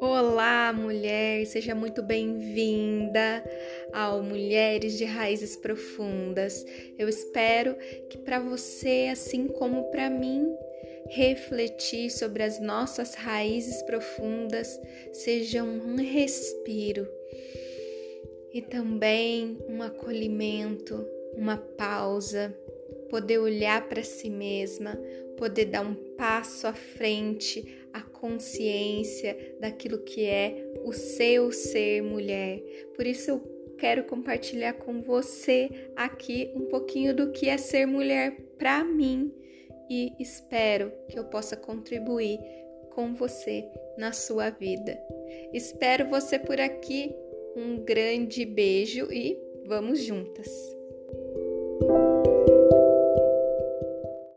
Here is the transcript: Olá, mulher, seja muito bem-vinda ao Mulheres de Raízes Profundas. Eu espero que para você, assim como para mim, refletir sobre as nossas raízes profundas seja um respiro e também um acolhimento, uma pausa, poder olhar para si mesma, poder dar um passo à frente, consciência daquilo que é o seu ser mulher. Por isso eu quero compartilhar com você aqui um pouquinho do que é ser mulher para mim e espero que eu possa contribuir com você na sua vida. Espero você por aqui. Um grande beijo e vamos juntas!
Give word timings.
Olá, 0.00 0.72
mulher, 0.72 1.44
seja 1.46 1.74
muito 1.74 2.02
bem-vinda 2.02 3.44
ao 3.92 4.22
Mulheres 4.22 4.96
de 4.96 5.04
Raízes 5.04 5.56
Profundas. 5.56 6.64
Eu 6.96 7.08
espero 7.08 7.74
que 8.08 8.16
para 8.18 8.38
você, 8.38 9.08
assim 9.10 9.48
como 9.48 9.90
para 9.90 10.08
mim, 10.08 10.46
refletir 11.08 12.10
sobre 12.10 12.42
as 12.42 12.60
nossas 12.60 13.14
raízes 13.14 13.82
profundas 13.82 14.80
seja 15.12 15.64
um 15.64 15.96
respiro 15.96 17.08
e 18.52 18.62
também 18.62 19.58
um 19.68 19.82
acolhimento, 19.82 21.04
uma 21.34 21.56
pausa, 21.56 22.54
poder 23.08 23.38
olhar 23.38 23.88
para 23.88 24.02
si 24.02 24.30
mesma, 24.30 24.98
poder 25.36 25.66
dar 25.66 25.82
um 25.82 25.94
passo 26.16 26.66
à 26.66 26.72
frente, 26.72 27.87
consciência 28.20 29.56
daquilo 29.60 29.98
que 29.98 30.24
é 30.24 30.74
o 30.84 30.92
seu 30.92 31.50
ser 31.52 32.02
mulher. 32.02 32.62
Por 32.94 33.06
isso 33.06 33.30
eu 33.30 33.74
quero 33.78 34.04
compartilhar 34.04 34.74
com 34.74 35.00
você 35.00 35.90
aqui 35.96 36.52
um 36.54 36.66
pouquinho 36.66 37.14
do 37.14 37.30
que 37.30 37.48
é 37.48 37.56
ser 37.56 37.86
mulher 37.86 38.36
para 38.58 38.84
mim 38.84 39.32
e 39.88 40.12
espero 40.18 40.92
que 41.08 41.18
eu 41.18 41.24
possa 41.24 41.56
contribuir 41.56 42.38
com 42.90 43.14
você 43.14 43.64
na 43.96 44.12
sua 44.12 44.50
vida. 44.50 44.98
Espero 45.52 46.08
você 46.08 46.38
por 46.38 46.60
aqui. 46.60 47.14
Um 47.56 47.82
grande 47.82 48.44
beijo 48.44 49.10
e 49.10 49.36
vamos 49.66 50.02
juntas! 50.02 50.77